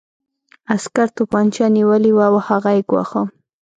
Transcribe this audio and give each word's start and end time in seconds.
عسکر 0.75 1.07
توپانچه 1.17 1.65
نیولې 1.75 2.11
وه 2.13 2.25
او 2.29 2.35
هغه 2.47 2.69
یې 2.77 2.81
ګواښه 2.89 3.21